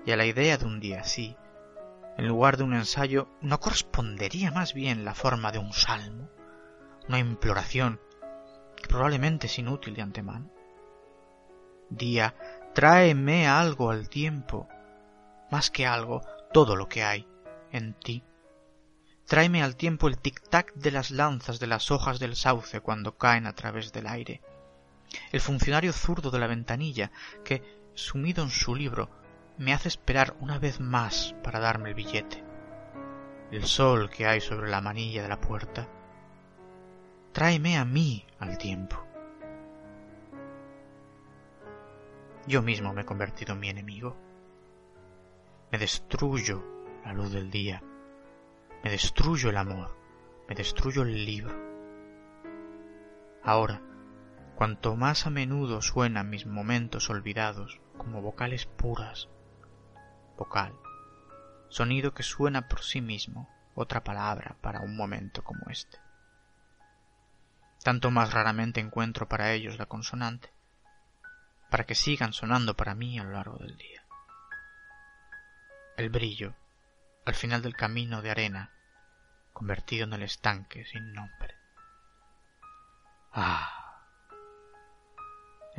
Y 0.07 0.13
a 0.13 0.17
la 0.17 0.27
idea 0.27 0.57
de 0.57 0.65
un 0.65 0.81
día 0.81 1.01
así, 1.01 1.37
en 2.17 2.29
lugar 2.29 2.57
de 2.57 2.65
un 2.65 2.75
ensayo, 2.75 3.29
¿no 3.41 3.61
correspondería 3.61 4.51
más 4.51 4.75
bien 4.75 5.05
la 5.05 5.15
forma 5.15 5.53
de 5.53 5.59
un 5.59 5.73
salmo? 5.73 6.29
Una 7.09 7.19
imploración 7.19 8.01
que 8.77 8.89
probablemente 8.89 9.47
es 9.47 9.59
inútil 9.59 9.95
de 9.95 10.03
antemano. 10.03 10.51
Día 11.89 12.35
Tráeme 12.73 13.49
algo 13.49 13.91
al 13.91 14.09
tiempo, 14.09 14.69
más 15.51 15.73
que 15.73 15.89
algo, 15.89 16.23
todo 16.53 16.77
lo 16.77 16.89
que 16.89 17.03
hay 17.03 17.27
en 17.73 17.95
ti. 17.95 18.23
Tráeme 19.27 19.63
al 19.65 19.75
tiempo 19.75 20.07
el 20.07 20.19
tic-tac 20.19 20.73
de 20.75 20.93
las 20.93 21.11
lanzas 21.11 21.59
de 21.59 21.67
las 21.67 21.91
hojas 21.91 22.21
del 22.21 22.37
sauce 22.37 22.81
cuando 22.81 23.19
caen 23.19 23.47
a 23.47 23.55
través 23.55 23.93
del 23.93 24.07
aire. 24.07 24.41
El 25.33 25.41
funcionario 25.41 25.93
zurdo 25.93 26.31
de 26.31 26.39
la 26.39 26.47
ventanilla 26.47 27.11
que, 27.45 27.63
sumido 27.95 28.43
en 28.43 28.51
su 28.51 28.75
libro, 28.75 29.09
me 29.59 29.73
hace 29.73 29.89
esperar 29.89 30.37
una 30.41 30.59
vez 30.59 30.81
más 30.81 31.35
para 31.43 31.61
darme 31.61 31.91
el 31.91 31.95
billete. 31.95 32.45
El 33.51 33.65
sol 33.65 34.09
que 34.11 34.27
hay 34.27 34.41
sobre 34.41 34.71
la 34.71 34.81
manilla 34.81 35.23
de 35.23 35.29
la 35.29 35.41
puerta. 35.41 35.89
Tráeme 37.33 37.77
a 37.77 37.85
mí 37.85 38.25
al 38.39 38.59
tiempo. 38.59 39.05
Yo 42.47 42.63
mismo 42.63 42.93
me 42.93 43.03
he 43.03 43.05
convertido 43.05 43.55
en 43.55 43.61
mi 43.61 43.69
enemigo. 43.69 44.17
Me 45.71 45.79
destruyo 45.79 46.65
la 47.05 47.13
luz 47.13 47.33
del 47.33 47.51
día 47.51 47.83
me 48.83 48.91
destruyo 48.91 49.51
el 49.51 49.57
amor, 49.57 49.95
me 50.49 50.55
destruyo 50.55 51.03
el 51.03 51.25
libro. 51.25 51.55
Ahora, 53.43 53.83
cuanto 54.61 54.95
más 54.95 55.27
a 55.27 55.31
menudo 55.31 55.81
suenan 55.81 56.29
mis 56.29 56.45
momentos 56.45 57.09
olvidados 57.09 57.81
como 57.97 58.21
vocales 58.21 58.67
puras, 58.67 59.31
vocal, 60.37 60.75
sonido 61.71 62.13
que 62.13 62.23
suena 62.23 62.69
por 62.69 62.83
sí 62.83 63.01
mismo, 63.01 63.49
otra 63.75 64.05
palabra 64.05 64.57
para 64.61 64.81
un 64.81 64.99
momento 64.99 65.43
como 65.43 65.63
este. 65.71 65.99
Tanto 67.83 68.11
más 68.11 68.35
raramente 68.35 68.81
encuentro 68.81 69.31
para 69.31 69.51
ellos 69.53 69.79
la 69.79 69.87
consonante, 69.87 70.53
para 71.71 71.85
que 71.85 71.95
sigan 71.95 72.35
sonando 72.35 72.77
para 72.77 72.95
mí 72.95 73.19
a 73.19 73.25
lo 73.25 73.31
largo 73.31 73.57
del 73.57 73.79
día. 73.79 74.05
El 75.97 76.11
brillo 76.11 76.55
al 77.25 77.35
final 77.35 77.63
del 77.63 77.77
camino 77.77 78.21
de 78.21 78.31
arena, 78.31 78.71
convertido 79.55 80.05
en 80.05 80.13
el 80.13 80.23
estanque 80.23 80.85
sin 80.85 81.15
nombre. 81.15 81.55
Ah. 83.33 83.80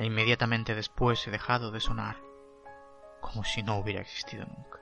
E 0.01 0.05
inmediatamente 0.05 0.73
después 0.73 1.27
he 1.27 1.29
dejado 1.29 1.69
de 1.69 1.79
sonar, 1.79 2.17
como 3.19 3.43
si 3.43 3.61
no 3.61 3.77
hubiera 3.77 4.01
existido 4.01 4.47
nunca. 4.47 4.79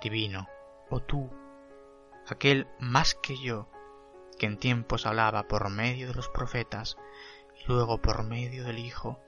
Divino, 0.00 0.48
oh 0.90 0.98
tú, 0.98 1.30
aquel 2.26 2.66
más 2.80 3.14
que 3.14 3.40
yo, 3.40 3.68
que 4.36 4.46
en 4.46 4.58
tiempos 4.58 5.06
hablaba 5.06 5.46
por 5.46 5.70
medio 5.70 6.08
de 6.08 6.14
los 6.14 6.28
profetas 6.28 6.96
y 7.54 7.68
luego 7.68 8.02
por 8.02 8.24
medio 8.24 8.64
del 8.64 8.80
Hijo, 8.80 9.20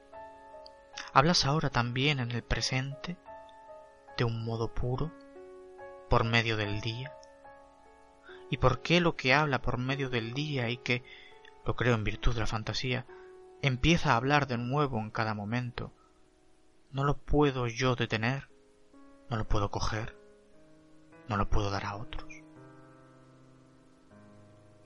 ¿hablas 1.12 1.46
ahora 1.46 1.70
también 1.70 2.18
en 2.18 2.32
el 2.32 2.42
presente? 2.42 3.18
de 4.16 4.24
un 4.24 4.44
modo 4.44 4.74
puro 4.74 5.12
por 6.08 6.24
medio 6.24 6.56
del 6.56 6.80
día? 6.80 7.16
¿Y 8.50 8.56
por 8.56 8.82
qué 8.82 9.00
lo 9.00 9.14
que 9.14 9.32
habla 9.32 9.62
por 9.62 9.78
medio 9.78 10.10
del 10.10 10.34
día 10.34 10.70
y 10.70 10.76
que, 10.76 11.04
lo 11.64 11.76
creo 11.76 11.94
en 11.94 12.02
virtud 12.02 12.34
de 12.34 12.40
la 12.40 12.48
fantasía, 12.48 13.06
empieza 13.62 14.12
a 14.12 14.16
hablar 14.16 14.46
de 14.46 14.58
nuevo 14.58 14.98
en 14.98 15.10
cada 15.10 15.34
momento, 15.34 15.92
no 16.90 17.04
lo 17.04 17.18
puedo 17.18 17.66
yo 17.66 17.94
detener, 17.94 18.48
no 19.28 19.36
lo 19.36 19.46
puedo 19.46 19.70
coger, 19.70 20.16
no 21.28 21.36
lo 21.36 21.48
puedo 21.48 21.70
dar 21.70 21.84
a 21.84 21.96
otros? 21.96 22.42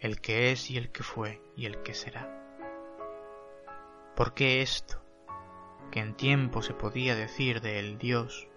El 0.00 0.20
que 0.20 0.52
es 0.52 0.70
y 0.70 0.76
el 0.76 0.92
que 0.92 1.02
fue 1.02 1.42
y 1.56 1.66
el 1.66 1.82
que 1.82 1.94
será. 1.94 2.30
¿Por 4.14 4.34
qué 4.34 4.60
esto, 4.60 5.02
que 5.90 6.00
en 6.00 6.14
tiempo 6.14 6.62
se 6.62 6.74
podía 6.74 7.14
decir 7.16 7.60
de 7.60 7.78
el 7.78 7.98
Dios, 7.98 8.48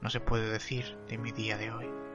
no 0.00 0.10
se 0.10 0.20
puede 0.20 0.50
decir 0.50 0.96
de 1.08 1.18
mi 1.18 1.32
día 1.32 1.56
de 1.56 1.72
hoy. 1.72 2.07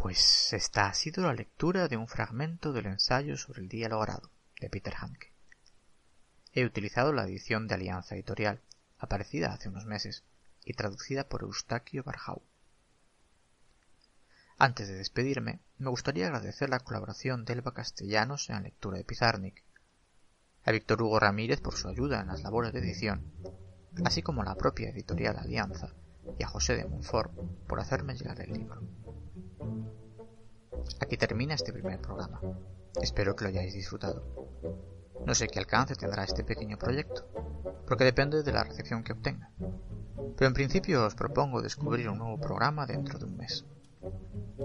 Pues 0.00 0.54
esta 0.54 0.86
ha 0.86 0.94
sido 0.94 1.24
la 1.24 1.34
lectura 1.34 1.86
de 1.86 1.98
un 1.98 2.08
fragmento 2.08 2.72
del 2.72 2.86
ensayo 2.86 3.36
sobre 3.36 3.60
el 3.60 3.68
día 3.68 3.86
logrado 3.90 4.30
de 4.58 4.70
Peter 4.70 4.94
Hanke. 4.96 5.30
He 6.54 6.64
utilizado 6.64 7.12
la 7.12 7.24
edición 7.24 7.68
de 7.68 7.74
Alianza 7.74 8.14
Editorial, 8.14 8.62
aparecida 8.98 9.52
hace 9.52 9.68
unos 9.68 9.84
meses 9.84 10.24
y 10.64 10.72
traducida 10.72 11.28
por 11.28 11.42
Eustaquio 11.42 12.02
Barjau. 12.02 12.40
Antes 14.56 14.88
de 14.88 14.94
despedirme, 14.94 15.60
me 15.76 15.90
gustaría 15.90 16.28
agradecer 16.28 16.70
la 16.70 16.80
colaboración 16.80 17.44
de 17.44 17.52
Elba 17.52 17.74
Castellanos 17.74 18.48
en 18.48 18.54
la 18.54 18.62
lectura 18.62 18.96
de 18.96 19.04
Pizarnik, 19.04 19.62
a 20.64 20.72
Víctor 20.72 21.02
Hugo 21.02 21.20
Ramírez 21.20 21.60
por 21.60 21.74
su 21.74 21.88
ayuda 21.88 22.22
en 22.22 22.28
las 22.28 22.42
labores 22.42 22.72
de 22.72 22.78
edición, 22.78 23.30
así 24.06 24.22
como 24.22 24.40
a 24.40 24.46
la 24.46 24.54
propia 24.54 24.88
editorial 24.88 25.36
Alianza 25.36 25.92
y 26.38 26.42
a 26.42 26.48
José 26.48 26.76
de 26.76 26.86
Montfort 26.86 27.34
por 27.68 27.80
hacerme 27.80 28.14
llegar 28.14 28.40
el 28.40 28.54
libro. 28.54 28.80
Aquí 31.00 31.16
termina 31.16 31.54
este 31.54 31.72
primer 31.72 32.00
programa. 32.00 32.40
Espero 33.00 33.34
que 33.34 33.44
lo 33.44 33.50
hayáis 33.50 33.74
disfrutado. 33.74 34.22
No 35.26 35.34
sé 35.34 35.48
qué 35.48 35.58
alcance 35.58 35.94
tendrá 35.94 36.24
este 36.24 36.44
pequeño 36.44 36.78
proyecto, 36.78 37.26
porque 37.86 38.04
depende 38.04 38.42
de 38.42 38.52
la 38.52 38.64
recepción 38.64 39.04
que 39.04 39.12
obtenga. 39.12 39.50
Pero 40.36 40.48
en 40.48 40.54
principio 40.54 41.04
os 41.04 41.14
propongo 41.14 41.62
descubrir 41.62 42.08
un 42.08 42.18
nuevo 42.18 42.40
programa 42.40 42.86
dentro 42.86 43.18
de 43.18 43.26
un 43.26 43.36
mes. 43.36 43.64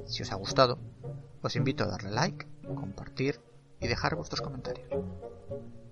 Si 0.05 0.23
os 0.23 0.31
ha 0.31 0.35
gustado, 0.35 0.79
os 1.41 1.55
invito 1.55 1.83
a 1.83 1.87
darle 1.87 2.11
like, 2.11 2.47
compartir 2.75 3.41
y 3.79 3.87
dejar 3.87 4.15
vuestros 4.15 4.41
comentarios. 4.41 4.89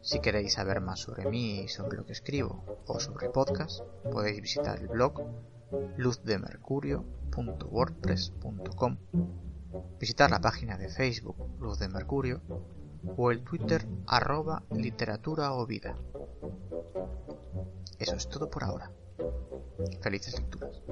Si 0.01 0.19
queréis 0.19 0.53
saber 0.53 0.81
más 0.81 0.99
sobre 0.99 1.29
mí 1.29 1.61
y 1.61 1.67
sobre 1.67 1.97
lo 1.97 2.05
que 2.05 2.13
escribo 2.13 2.63
o 2.87 2.99
sobre 2.99 3.29
podcast, 3.29 3.81
podéis 4.11 4.41
visitar 4.41 4.79
el 4.79 4.87
blog 4.87 5.21
luzdemercurio.wordpress.com 5.97 8.97
visitar 9.99 10.29
la 10.29 10.39
página 10.39 10.77
de 10.77 10.89
Facebook 10.89 11.35
Luz 11.59 11.79
de 11.79 11.89
Mercurio 11.89 12.41
o 13.17 13.31
el 13.31 13.43
Twitter 13.43 13.85
arroba 14.07 14.63
literatura 14.71 15.53
o 15.53 15.65
vida. 15.65 15.97
Eso 17.99 18.15
es 18.15 18.29
todo 18.29 18.49
por 18.49 18.63
ahora. 18.63 18.91
Felices 20.01 20.37
lecturas. 20.37 20.82